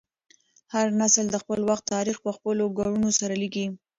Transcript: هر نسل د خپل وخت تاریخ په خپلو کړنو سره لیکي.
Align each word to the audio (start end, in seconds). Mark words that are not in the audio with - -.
هر 0.73 0.87
نسل 1.01 1.25
د 1.31 1.35
خپل 1.43 1.59
وخت 1.69 1.83
تاریخ 1.95 2.17
په 2.25 2.31
خپلو 2.37 2.63
کړنو 2.77 3.09
سره 3.19 3.33
لیکي. 3.43 3.65